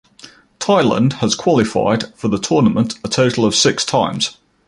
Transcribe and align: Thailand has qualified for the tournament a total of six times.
Thailand 0.59 1.13
has 1.19 1.35
qualified 1.35 2.11
for 2.17 2.27
the 2.27 2.39
tournament 2.39 2.97
a 3.03 3.07
total 3.07 3.45
of 3.45 3.53
six 3.53 3.85
times. 3.85 4.35